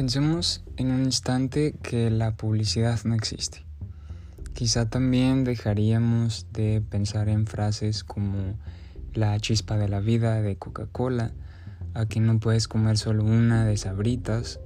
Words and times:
Pensemos 0.00 0.64
en 0.78 0.92
un 0.92 1.04
instante 1.04 1.74
que 1.82 2.08
la 2.08 2.34
publicidad 2.34 2.98
no 3.04 3.14
existe. 3.14 3.66
Quizá 4.54 4.88
también 4.88 5.44
dejaríamos 5.44 6.46
de 6.54 6.80
pensar 6.80 7.28
en 7.28 7.46
frases 7.46 8.02
como 8.02 8.54
la 9.12 9.38
chispa 9.40 9.76
de 9.76 9.90
la 9.90 10.00
vida 10.00 10.40
de 10.40 10.56
Coca-Cola, 10.56 11.32
aquí 11.92 12.18
no 12.18 12.40
puedes 12.40 12.66
comer 12.66 12.96
solo 12.96 13.24
una 13.24 13.66
de 13.66 13.76
sabritas, 13.76 14.58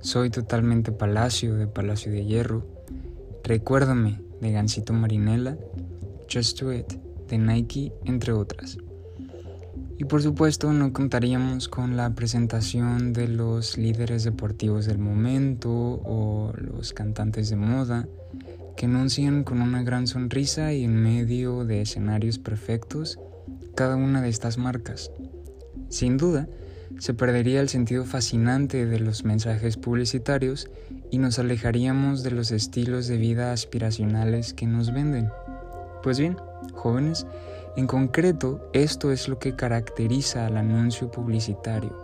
soy 0.00 0.30
totalmente 0.30 0.92
Palacio 0.92 1.56
de 1.56 1.66
Palacio 1.66 2.12
de 2.12 2.24
Hierro, 2.24 2.64
recuérdame 3.42 4.20
de 4.40 4.52
Gansito 4.52 4.92
Marinela, 4.92 5.58
Just 6.32 6.60
Do 6.60 6.72
It 6.72 6.92
de 7.26 7.36
Nike, 7.36 7.92
entre 8.04 8.32
otras. 8.32 8.78
Y 9.98 10.04
por 10.04 10.22
supuesto 10.22 10.72
no 10.72 10.92
contaríamos 10.92 11.68
con 11.68 11.96
la 11.96 12.14
presentación 12.14 13.12
de 13.12 13.26
los 13.26 13.76
líderes 13.76 14.22
deportivos 14.22 14.86
del 14.86 14.98
momento 14.98 15.70
o 15.70 16.52
los 16.56 16.92
cantantes 16.92 17.50
de 17.50 17.56
moda 17.56 18.06
que 18.76 18.86
anuncian 18.86 19.42
con 19.42 19.60
una 19.60 19.82
gran 19.82 20.06
sonrisa 20.06 20.72
y 20.72 20.84
en 20.84 21.02
medio 21.02 21.64
de 21.64 21.82
escenarios 21.82 22.38
perfectos 22.38 23.18
cada 23.74 23.96
una 23.96 24.22
de 24.22 24.28
estas 24.28 24.56
marcas. 24.56 25.10
Sin 25.88 26.16
duda, 26.16 26.48
se 26.98 27.12
perdería 27.12 27.60
el 27.60 27.68
sentido 27.68 28.04
fascinante 28.04 28.86
de 28.86 29.00
los 29.00 29.24
mensajes 29.24 29.76
publicitarios 29.76 30.70
y 31.10 31.18
nos 31.18 31.40
alejaríamos 31.40 32.22
de 32.22 32.30
los 32.30 32.52
estilos 32.52 33.08
de 33.08 33.16
vida 33.16 33.52
aspiracionales 33.52 34.54
que 34.54 34.66
nos 34.66 34.92
venden. 34.92 35.28
Pues 36.04 36.20
bien, 36.20 36.36
jóvenes, 36.72 37.26
en 37.78 37.86
concreto, 37.86 38.68
esto 38.72 39.12
es 39.12 39.28
lo 39.28 39.38
que 39.38 39.54
caracteriza 39.54 40.46
al 40.46 40.56
anuncio 40.56 41.12
publicitario, 41.12 41.96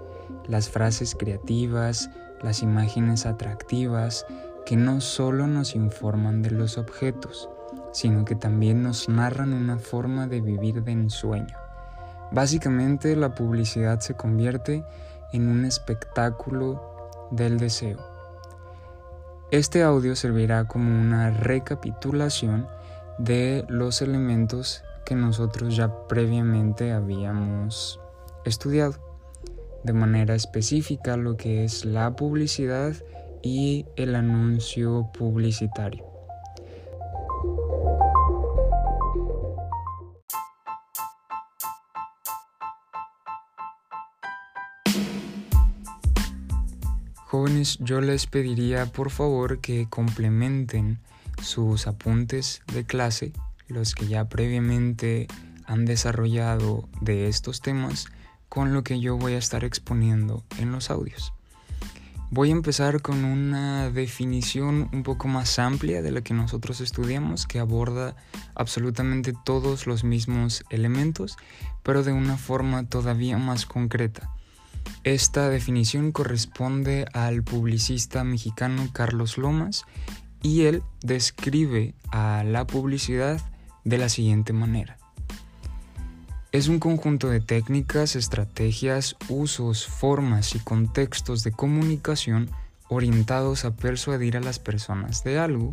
las 0.46 0.68
frases 0.68 1.16
creativas, 1.16 2.10
las 2.40 2.62
imágenes 2.62 3.26
atractivas, 3.26 4.24
que 4.66 4.76
no 4.76 5.00
solo 5.00 5.48
nos 5.48 5.74
informan 5.74 6.42
de 6.42 6.52
los 6.52 6.78
objetos, 6.78 7.48
sino 7.92 8.24
que 8.24 8.36
también 8.36 8.84
nos 8.84 9.08
narran 9.08 9.52
una 9.52 9.80
forma 9.80 10.28
de 10.28 10.40
vivir 10.40 10.84
de 10.84 10.92
ensueño. 10.92 11.56
Básicamente 12.30 13.16
la 13.16 13.34
publicidad 13.34 13.98
se 13.98 14.14
convierte 14.14 14.84
en 15.32 15.48
un 15.48 15.64
espectáculo 15.64 17.10
del 17.32 17.58
deseo. 17.58 17.98
Este 19.50 19.82
audio 19.82 20.14
servirá 20.14 20.68
como 20.68 20.88
una 20.88 21.30
recapitulación 21.30 22.68
de 23.18 23.64
los 23.68 24.02
elementos 24.02 24.83
que 25.04 25.14
nosotros 25.14 25.76
ya 25.76 26.06
previamente 26.08 26.92
habíamos 26.92 28.00
estudiado, 28.44 28.94
de 29.84 29.92
manera 29.92 30.34
específica 30.34 31.16
lo 31.16 31.36
que 31.36 31.64
es 31.64 31.84
la 31.84 32.16
publicidad 32.16 32.94
y 33.42 33.86
el 33.96 34.14
anuncio 34.14 35.10
publicitario. 35.16 36.04
Jóvenes, 47.26 47.78
yo 47.80 48.00
les 48.00 48.26
pediría 48.26 48.86
por 48.86 49.10
favor 49.10 49.60
que 49.60 49.88
complementen 49.90 51.00
sus 51.42 51.88
apuntes 51.88 52.62
de 52.72 52.84
clase 52.84 53.32
los 53.68 53.94
que 53.94 54.06
ya 54.06 54.28
previamente 54.28 55.26
han 55.66 55.84
desarrollado 55.84 56.88
de 57.00 57.28
estos 57.28 57.60
temas 57.60 58.06
con 58.48 58.72
lo 58.72 58.84
que 58.84 59.00
yo 59.00 59.16
voy 59.16 59.32
a 59.34 59.38
estar 59.38 59.64
exponiendo 59.64 60.44
en 60.58 60.70
los 60.72 60.90
audios. 60.90 61.32
Voy 62.30 62.48
a 62.48 62.52
empezar 62.52 63.00
con 63.00 63.24
una 63.24 63.90
definición 63.90 64.88
un 64.92 65.02
poco 65.04 65.28
más 65.28 65.58
amplia 65.58 66.02
de 66.02 66.10
la 66.10 66.22
que 66.22 66.34
nosotros 66.34 66.80
estudiamos, 66.80 67.46
que 67.46 67.60
aborda 67.60 68.16
absolutamente 68.54 69.34
todos 69.44 69.86
los 69.86 70.02
mismos 70.02 70.64
elementos, 70.70 71.36
pero 71.82 72.02
de 72.02 72.12
una 72.12 72.36
forma 72.36 72.88
todavía 72.88 73.38
más 73.38 73.66
concreta. 73.66 74.30
Esta 75.04 75.48
definición 75.48 76.12
corresponde 76.12 77.06
al 77.12 77.42
publicista 77.42 78.24
mexicano 78.24 78.88
Carlos 78.92 79.38
Lomas 79.38 79.84
y 80.42 80.62
él 80.62 80.82
describe 81.02 81.94
a 82.10 82.42
la 82.44 82.66
publicidad 82.66 83.40
de 83.84 83.98
la 83.98 84.08
siguiente 84.08 84.52
manera. 84.52 84.98
Es 86.52 86.68
un 86.68 86.78
conjunto 86.78 87.28
de 87.30 87.40
técnicas, 87.40 88.14
estrategias, 88.14 89.16
usos, 89.28 89.86
formas 89.86 90.54
y 90.54 90.60
contextos 90.60 91.42
de 91.42 91.52
comunicación 91.52 92.48
orientados 92.88 93.64
a 93.64 93.74
persuadir 93.74 94.36
a 94.36 94.40
las 94.40 94.58
personas 94.58 95.24
de 95.24 95.38
algo 95.38 95.70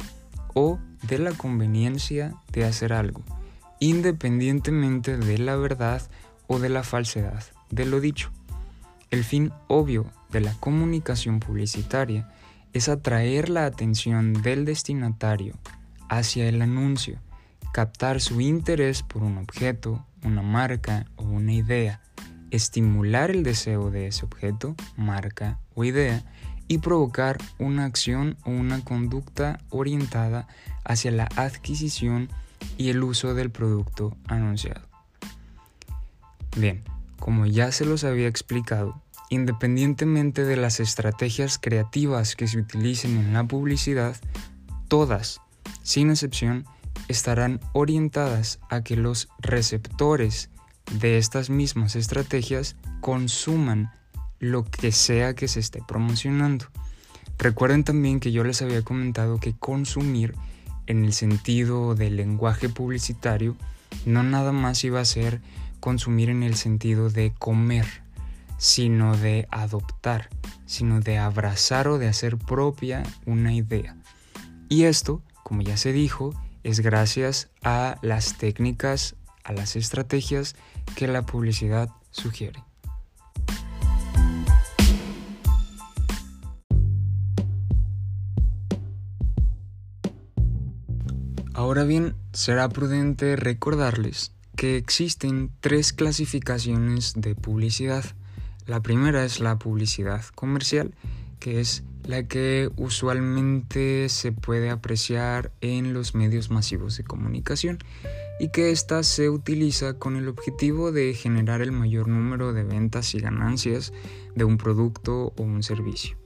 o 0.56 0.80
de 1.04 1.20
la 1.20 1.34
conveniencia 1.34 2.34
de 2.52 2.66
hacer 2.66 2.94
algo, 2.94 3.22
independientemente 3.80 5.18
de 5.18 5.38
la 5.38 5.56
verdad 5.56 6.02
o 6.48 6.60
de 6.60 6.70
la 6.70 6.84
falsedad 6.84 7.44
de 7.70 7.86
lo 7.86 8.00
dicho. 8.00 8.32
El 9.12 9.24
fin 9.24 9.52
obvio 9.68 10.08
de 10.32 10.42
la 10.42 10.54
comunicación 10.56 11.40
publicitaria 11.40 12.30
es 12.74 12.90
atraer 12.90 13.50
la 13.50 13.66
atención 13.66 14.34
del 14.34 14.66
destinatario 14.66 15.54
hacia 16.10 16.48
el 16.48 16.62
anuncio 16.62 17.20
captar 17.74 18.22
su 18.22 18.42
interés 18.42 19.04
por 19.04 19.24
un 19.24 19.38
objeto, 19.38 20.06
una 20.24 20.42
marca 20.42 21.06
o 21.16 21.24
una 21.24 21.54
idea, 21.54 22.02
estimular 22.52 23.32
el 23.32 23.44
deseo 23.44 23.92
de 23.92 24.08
ese 24.08 24.26
objeto, 24.26 24.76
marca 24.98 25.60
o 25.74 25.84
idea 25.84 26.24
y 26.68 26.78
provocar 26.78 27.38
una 27.60 27.86
acción 27.86 28.38
o 28.46 28.52
una 28.52 28.84
conducta 28.84 29.60
orientada 29.70 30.48
hacia 30.84 31.12
la 31.12 31.28
adquisición 31.36 32.30
y 32.78 32.90
el 32.90 33.04
uso 33.04 33.34
del 33.34 33.52
producto 33.52 34.16
anunciado. 34.28 34.82
Bien, 36.58 36.84
como 37.20 37.46
ya 37.46 37.72
se 37.72 37.86
los 37.86 38.04
había 38.04 38.28
explicado, 38.28 39.02
independientemente 39.30 40.44
de 40.44 40.58
las 40.58 40.80
estrategias 40.80 41.58
creativas 41.58 42.36
que 42.36 42.48
se 42.48 42.60
utilicen 42.60 43.18
en 43.18 43.34
la 43.34 43.46
publicidad, 43.46 44.18
todas, 44.88 45.40
sin 45.84 46.10
excepción, 46.10 46.66
estarán 47.08 47.60
orientadas 47.74 48.60
a 48.70 48.82
que 48.84 48.96
los 48.96 49.30
receptores 49.40 50.50
de 51.00 51.18
estas 51.18 51.50
mismas 51.50 51.96
estrategias 51.96 52.76
consuman 53.00 53.92
lo 54.40 54.64
que 54.64 54.92
sea 54.92 55.36
que 55.36 55.48
se 55.48 55.60
esté 55.60 55.82
promocionando. 55.88 56.66
Recuerden 57.38 57.84
también 57.84 58.20
que 58.20 58.32
yo 58.32 58.44
les 58.44 58.62
había 58.62 58.82
comentado 58.82 59.40
que 59.40 59.54
consumir 59.54 60.36
en 60.88 61.06
el 61.06 61.14
sentido 61.14 61.96
del 61.96 62.18
lenguaje 62.18 62.70
publicitario 62.70 63.56
no 64.06 64.24
nada 64.24 64.52
más 64.52 64.84
iba 64.84 65.00
a 65.00 65.06
ser 65.06 65.42
consumir 65.80 66.30
en 66.30 66.44
el 66.44 66.56
sentido 66.56 67.10
de 67.10 67.34
comer, 67.38 67.86
sino 68.58 69.18
de 69.18 69.48
adoptar, 69.52 70.30
sino 70.66 71.00
de 71.00 71.18
abrazar 71.18 71.88
o 71.88 71.98
de 71.98 72.08
hacer 72.08 72.38
propia 72.38 73.04
una 73.26 73.54
idea. 73.54 73.96
Y 74.70 74.84
esto, 74.84 75.22
como 75.44 75.62
ya 75.62 75.78
se 75.78 75.92
dijo, 75.92 76.34
es 76.64 76.80
gracias 76.80 77.50
a 77.64 77.98
las 78.02 78.38
técnicas, 78.38 79.16
a 79.44 79.54
las 79.54 79.76
estrategias 79.76 80.56
que 80.96 81.08
la 81.08 81.26
publicidad 81.26 81.90
sugiere. 82.12 82.64
Ahora 91.54 91.84
bien, 91.84 92.16
será 92.34 92.70
prudente 92.70 93.36
recordarles 93.36 94.32
que 94.56 94.78
existen 94.78 95.52
tres 95.60 95.94
clasificaciones 95.94 97.14
de 97.16 97.36
publicidad. 97.36 98.04
La 98.66 98.82
primera 98.82 99.24
es 99.26 99.40
la 99.40 99.60
publicidad 99.60 100.24
comercial, 100.34 100.94
que 101.42 101.60
es 101.60 101.84
la 102.06 102.28
que 102.28 102.70
usualmente 102.78 104.08
se 104.08 104.32
puede 104.32 104.70
apreciar 104.70 105.52
en 105.60 105.94
los 105.94 106.16
medios 106.16 106.50
masivos 106.50 106.96
de 106.98 107.04
comunicación 107.04 107.80
y 108.40 108.50
que 108.50 108.72
ésta 108.72 109.04
se 109.04 109.30
utiliza 109.30 110.00
con 110.00 110.16
el 110.16 110.28
objetivo 110.28 110.92
de 110.92 111.14
generar 111.14 111.62
el 111.62 111.72
mayor 111.72 112.08
número 112.08 112.54
de 112.54 112.64
ventas 112.64 113.14
y 113.14 113.20
ganancias 113.20 113.92
de 114.36 114.46
un 114.46 114.58
producto 114.58 115.34
o 115.36 115.44
un 115.44 115.64
servicio. 115.64 116.18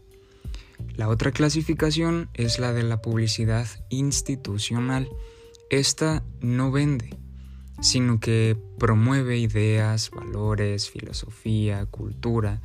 La 0.95 1.09
otra 1.09 1.31
clasificación 1.31 2.29
es 2.33 2.59
la 2.59 2.73
de 2.73 2.83
la 2.83 3.01
publicidad 3.01 3.67
institucional. 3.89 5.09
Esta 5.69 6.23
no 6.41 6.71
vende, 6.71 7.17
sino 7.81 8.19
que 8.19 8.57
promueve 8.77 9.37
ideas, 9.37 10.11
valores, 10.11 10.89
filosofía, 10.89 11.85
cultura, 11.85 12.61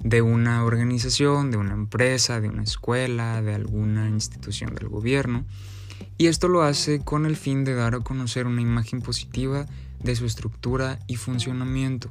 de 0.00 0.22
una 0.22 0.64
organización, 0.64 1.50
de 1.50 1.56
una 1.56 1.72
empresa, 1.72 2.40
de 2.40 2.48
una 2.48 2.62
escuela, 2.62 3.40
de 3.42 3.54
alguna 3.54 4.08
institución 4.08 4.74
del 4.74 4.88
gobierno. 4.88 5.44
Y 6.18 6.26
esto 6.26 6.48
lo 6.48 6.62
hace 6.62 7.00
con 7.00 7.26
el 7.26 7.36
fin 7.36 7.64
de 7.64 7.74
dar 7.74 7.94
a 7.94 8.00
conocer 8.00 8.46
una 8.46 8.60
imagen 8.60 9.00
positiva 9.00 9.66
de 10.02 10.16
su 10.16 10.26
estructura 10.26 10.98
y 11.06 11.16
funcionamiento. 11.16 12.10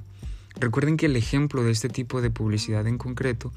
Recuerden 0.55 0.97
que 0.97 1.07
el 1.07 1.15
ejemplo 1.15 1.63
de 1.63 1.71
este 1.71 1.89
tipo 1.89 2.21
de 2.21 2.29
publicidad 2.29 2.85
en 2.87 2.97
concreto 2.97 3.51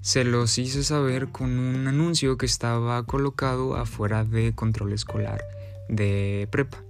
se 0.00 0.24
los 0.24 0.58
hice 0.58 0.84
saber 0.84 1.28
con 1.28 1.58
un 1.58 1.86
anuncio 1.88 2.36
que 2.38 2.46
estaba 2.46 3.02
colocado 3.04 3.76
afuera 3.76 4.24
de 4.24 4.54
control 4.54 4.92
escolar 4.92 5.42
de 5.88 6.48
prepa. 6.50 6.82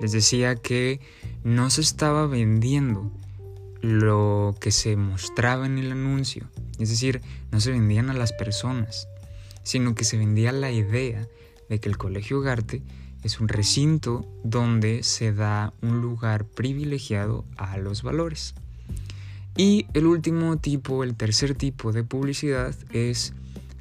Les 0.00 0.12
decía 0.12 0.56
que 0.56 1.00
no 1.42 1.70
se 1.70 1.80
estaba 1.80 2.26
vendiendo 2.26 3.10
lo 3.86 4.54
que 4.60 4.72
se 4.72 4.96
mostraba 4.96 5.66
en 5.66 5.78
el 5.78 5.92
anuncio, 5.92 6.50
es 6.78 6.88
decir, 6.88 7.22
no 7.52 7.60
se 7.60 7.70
vendían 7.70 8.10
a 8.10 8.14
las 8.14 8.32
personas, 8.32 9.08
sino 9.62 9.94
que 9.94 10.04
se 10.04 10.18
vendía 10.18 10.52
la 10.52 10.72
idea 10.72 11.26
de 11.68 11.80
que 11.80 11.88
el 11.88 11.96
Colegio 11.96 12.40
Garte 12.40 12.82
es 13.22 13.40
un 13.40 13.48
recinto 13.48 14.26
donde 14.44 15.02
se 15.02 15.32
da 15.32 15.72
un 15.82 16.00
lugar 16.00 16.44
privilegiado 16.44 17.44
a 17.56 17.76
los 17.78 18.02
valores. 18.02 18.54
Y 19.56 19.86
el 19.94 20.06
último 20.06 20.58
tipo, 20.58 21.02
el 21.02 21.14
tercer 21.14 21.54
tipo 21.54 21.92
de 21.92 22.04
publicidad 22.04 22.74
es 22.92 23.32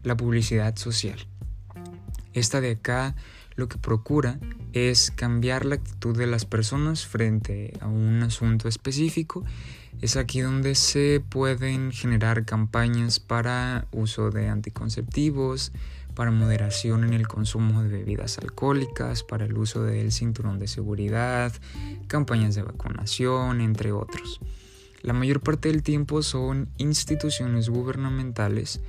la 0.04 0.16
publicidad 0.16 0.76
social. 0.78 1.28
Esta 2.34 2.62
de 2.62 2.72
acá 2.72 3.16
lo 3.56 3.68
que 3.68 3.78
procura 3.78 4.40
es 4.74 5.12
cambiar 5.12 5.66
la 5.66 5.76
actitud 5.76 6.18
de 6.18 6.28
las 6.28 6.46
personas 6.46 7.06
frente 7.06 7.74
a 7.80 7.88
un 7.88 8.22
asunto 8.24 8.68
específico. 8.68 9.44
Es 10.02 10.18
aquí 10.18 10.42
donde 10.42 10.76
se 10.76 11.24
pueden 11.28 11.92
generar 11.92 12.46
campañas 12.46 13.20
para 13.20 13.88
uso 13.92 14.30
de 14.30 14.50
anticonceptivos, 14.50 15.72
para 16.16 16.32
moderación 16.32 17.04
en 17.04 17.14
el 17.14 17.28
consumo 17.28 17.84
de 17.84 17.90
bebidas 17.90 18.38
alcohólicas, 18.38 19.24
para 19.24 19.46
el 19.46 19.58
uso 19.58 19.84
del 19.84 20.12
cinturón 20.12 20.60
de 20.60 20.68
seguridad, 20.68 21.54
campañas 22.08 22.56
de 22.56 22.64
vacunación, 22.64 23.62
entre 23.62 23.92
otros. 23.92 24.42
La 25.02 25.14
mayor 25.14 25.40
parte 25.40 25.70
del 25.70 25.84
tiempo 25.84 26.24
son 26.24 26.68
instituciones 26.78 27.70
gubernamentales 27.70 28.82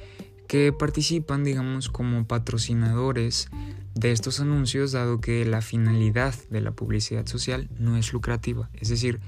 que 0.46 0.72
participan, 0.72 1.44
digamos, 1.44 1.88
como 1.88 2.26
patrocinadores 2.26 3.48
de 3.94 4.12
estos 4.12 4.40
anuncios, 4.40 4.92
dado 4.92 5.20
que 5.20 5.44
la 5.44 5.62
finalidad 5.62 6.34
de 6.50 6.60
la 6.60 6.72
publicidad 6.72 7.26
social 7.26 7.68
no 7.78 7.96
es 7.96 8.12
lucrativa, 8.12 8.70
es 8.74 8.88
decir, 8.88 9.20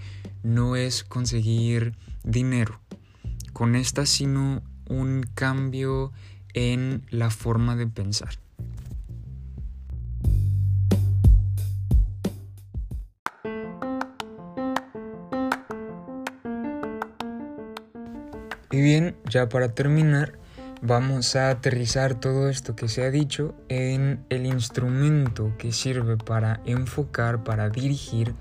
no 0.42 0.76
es 0.76 1.04
conseguir 1.04 1.94
dinero 2.22 2.80
con 3.52 3.74
esta, 3.74 4.06
sino 4.06 4.62
un 4.88 5.24
cambio 5.34 6.12
en 6.54 7.02
la 7.10 7.30
forma 7.30 7.76
de 7.76 7.86
pensar. 7.86 8.38
Y 18.70 18.82
bien, 18.82 19.16
ya 19.28 19.48
para 19.48 19.74
terminar, 19.74 20.37
vamos 20.82 21.36
a 21.36 21.50
aterrizar 21.50 22.14
todo 22.14 22.48
esto 22.48 22.76
que 22.76 22.88
se 22.88 23.04
ha 23.04 23.10
dicho 23.10 23.54
en 23.68 24.24
el 24.28 24.46
instrumento 24.46 25.52
que 25.58 25.72
sirve 25.72 26.16
para 26.16 26.60
enfocar, 26.64 27.44
para 27.44 27.70
dirigir 27.70 28.34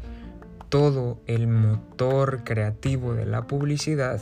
todo 0.69 1.19
el 1.25 1.48
motor 1.48 2.44
creativo 2.44 3.13
de 3.13 3.25
la 3.25 3.48
publicidad 3.48 4.19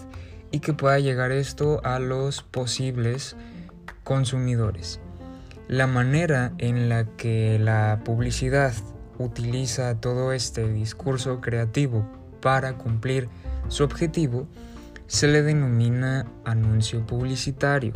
y 0.51 0.59
que 0.59 0.73
pueda 0.73 0.99
llegar 0.99 1.31
esto 1.31 1.81
a 1.83 1.99
los 1.99 2.41
posibles 2.41 3.35
consumidores. 4.03 4.99
La 5.67 5.87
manera 5.87 6.53
en 6.59 6.89
la 6.89 7.05
que 7.17 7.57
la 7.59 8.01
publicidad 8.05 8.73
utiliza 9.17 9.99
todo 9.99 10.31
este 10.31 10.71
discurso 10.71 11.41
creativo 11.41 12.05
para 12.41 12.77
cumplir 12.77 13.27
su 13.67 13.83
objetivo 13.83 14.47
se 15.07 15.27
le 15.27 15.41
denomina 15.41 16.25
anuncio 16.45 17.05
publicitario. 17.05 17.93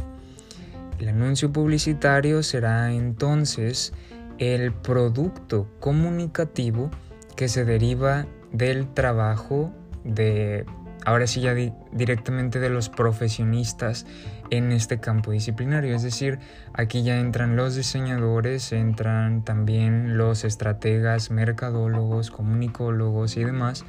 El 0.99 1.09
anuncio 1.09 1.51
publicitario 1.51 2.43
será 2.43 2.91
entonces 2.91 3.93
el 4.37 4.73
producto 4.73 5.67
comunicativo 5.79 6.91
que 7.35 7.47
se 7.47 7.65
deriva 7.65 8.25
del 8.51 8.93
trabajo 8.93 9.73
de, 10.03 10.65
ahora 11.05 11.27
sí 11.27 11.41
ya 11.41 11.53
directamente 11.91 12.59
de 12.59 12.69
los 12.69 12.89
profesionistas 12.89 14.05
en 14.49 14.71
este 14.71 14.99
campo 14.99 15.31
disciplinario. 15.31 15.95
Es 15.95 16.03
decir, 16.03 16.39
aquí 16.73 17.03
ya 17.03 17.19
entran 17.19 17.55
los 17.55 17.75
diseñadores, 17.75 18.71
entran 18.71 19.43
también 19.43 20.17
los 20.17 20.43
estrategas, 20.43 21.31
mercadólogos, 21.31 22.29
comunicólogos 22.31 23.37
y 23.37 23.43
demás 23.43 23.85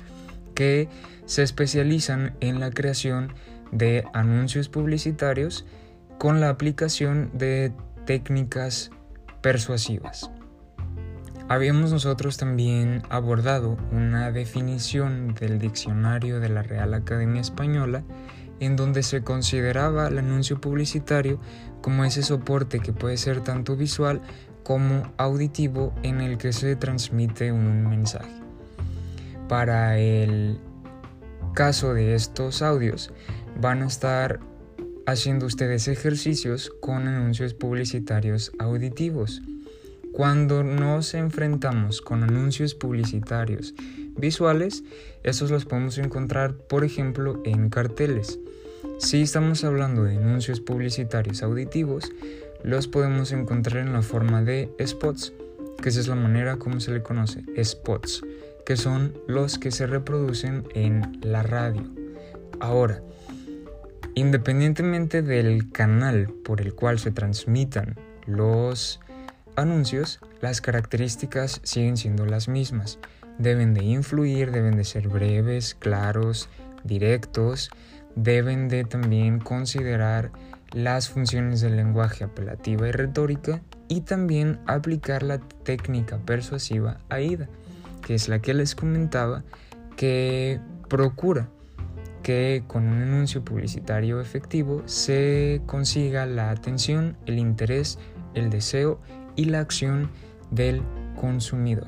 que 0.61 0.91
se 1.25 1.43
especializan 1.43 2.37
en 2.41 2.61
la 2.61 2.71
creación 2.71 3.33
de 3.73 4.05
anuncios 4.12 4.69
publicitarios 4.69 5.65
con 6.19 6.39
la 6.39 6.51
aplicación 6.51 7.31
de 7.33 7.73
técnicas 8.05 8.91
persuasivas. 9.41 10.31
Habíamos 11.49 11.93
nosotros 11.93 12.37
también 12.37 13.03
abordado 13.09 13.79
una 13.91 14.33
definición 14.33 15.35
del 15.35 15.59
diccionario 15.59 16.41
de 16.41 16.51
la 16.51 16.62
Real 16.62 16.93
Academia 16.93 17.41
Española 17.41 18.05
en 18.59 18.77
donde 18.77 19.03
se 19.03 19.23
consideraba 19.23 20.09
el 20.09 20.19
anuncio 20.19 20.61
publicitario 20.61 21.41
como 21.81 22.05
ese 22.05 22.23
soporte 22.23 22.81
que 22.81 22.93
puede 22.93 23.17
ser 23.17 23.41
tanto 23.41 23.77
visual 23.77 24.21
como 24.62 25.11
auditivo 25.17 25.95
en 26.03 26.21
el 26.21 26.37
que 26.37 26.53
se 26.53 26.77
transmite 26.77 27.51
un 27.51 27.89
mensaje. 27.89 28.40
Para 29.50 29.99
el 29.99 30.61
caso 31.55 31.93
de 31.93 32.14
estos 32.14 32.62
audios 32.62 33.11
van 33.61 33.82
a 33.82 33.88
estar 33.88 34.38
haciendo 35.06 35.47
ustedes 35.47 35.88
ejercicios 35.88 36.70
con 36.81 37.08
anuncios 37.08 37.55
publicitarios 37.55 38.52
auditivos. 38.61 39.43
Cuando 40.12 40.62
nos 40.62 41.14
enfrentamos 41.14 42.00
con 42.00 42.23
anuncios 42.23 42.76
publicitarios 42.76 43.75
visuales, 44.17 44.85
esos 45.25 45.50
los 45.50 45.64
podemos 45.64 45.99
encontrar, 45.99 46.55
por 46.55 46.85
ejemplo, 46.85 47.43
en 47.44 47.70
carteles. 47.70 48.38
Si 48.99 49.20
estamos 49.20 49.64
hablando 49.64 50.05
de 50.05 50.17
anuncios 50.17 50.61
publicitarios 50.61 51.43
auditivos, 51.43 52.12
los 52.62 52.87
podemos 52.87 53.32
encontrar 53.32 53.85
en 53.85 53.94
la 53.94 54.02
forma 54.02 54.44
de 54.44 54.73
spots, 54.87 55.32
que 55.82 55.88
esa 55.88 55.99
es 55.99 56.06
la 56.06 56.14
manera 56.14 56.56
como 56.56 56.79
se 56.79 56.93
le 56.93 57.02
conoce, 57.02 57.43
spots, 57.64 58.23
que 58.71 58.77
son 58.77 59.19
los 59.27 59.59
que 59.59 59.73
se 59.73 59.89
reproducen 59.89 60.63
en 60.77 61.19
la 61.23 61.43
radio. 61.43 61.83
Ahora, 62.61 63.03
independientemente 64.15 65.23
del 65.23 65.73
canal 65.73 66.33
por 66.45 66.61
el 66.61 66.73
cual 66.73 67.00
se 67.00 67.11
transmitan 67.11 67.97
los 68.27 69.00
anuncios, 69.57 70.21
las 70.41 70.61
características 70.61 71.61
siguen 71.65 71.97
siendo 71.97 72.27
las 72.27 72.47
mismas. 72.47 73.00
Deben 73.39 73.75
de 73.75 73.83
influir, 73.83 74.53
deben 74.53 74.77
de 74.77 74.85
ser 74.85 75.09
breves, 75.09 75.75
claros, 75.75 76.49
directos, 76.85 77.71
deben 78.15 78.69
de 78.69 78.85
también 78.85 79.41
considerar 79.41 80.31
las 80.71 81.09
funciones 81.09 81.61
del 81.61 81.75
lenguaje 81.75 82.23
apelativa 82.23 82.87
y 82.87 82.93
retórica 82.93 83.62
y 83.89 84.03
también 84.03 84.61
aplicar 84.67 85.25
la 85.25 85.41
técnica 85.41 86.19
persuasiva 86.19 87.00
AIDA, 87.09 87.49
que 88.11 88.17
es 88.17 88.29
la 88.29 88.40
que 88.40 88.55
les 88.55 88.75
comentaba 88.75 89.45
que 89.97 90.59
procura 90.88 91.49
que 92.25 92.64
con 92.67 92.88
un 92.88 93.00
anuncio 93.02 93.45
publicitario 93.45 94.21
efectivo 94.21 94.83
se 94.87 95.62
consiga 95.67 96.26
la 96.26 96.50
atención, 96.50 97.17
el 97.26 97.38
interés, 97.38 98.00
el 98.35 98.50
deseo 98.50 99.00
y 99.37 99.45
la 99.45 99.61
acción 99.61 100.11
del 100.50 100.83
consumidor. 101.21 101.87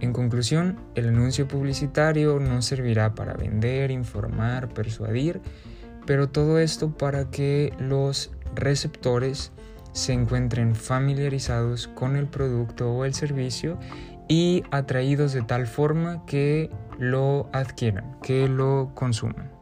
En 0.00 0.12
conclusión, 0.12 0.80
el 0.96 1.10
anuncio 1.10 1.46
publicitario 1.46 2.40
no 2.40 2.60
servirá 2.60 3.14
para 3.14 3.34
vender, 3.34 3.92
informar, 3.92 4.74
persuadir, 4.74 5.40
pero 6.06 6.28
todo 6.28 6.58
esto 6.58 6.90
para 6.90 7.30
que 7.30 7.72
los 7.78 8.32
receptores 8.56 9.52
se 9.92 10.12
encuentren 10.12 10.74
familiarizados 10.74 11.86
con 11.86 12.16
el 12.16 12.26
producto 12.26 12.92
o 12.92 13.04
el 13.04 13.14
servicio 13.14 13.78
y 14.28 14.64
atraídos 14.70 15.32
de 15.32 15.42
tal 15.42 15.66
forma 15.66 16.24
que 16.26 16.70
lo 16.98 17.48
adquieran, 17.52 18.16
que 18.22 18.48
lo 18.48 18.90
consuman. 18.94 19.55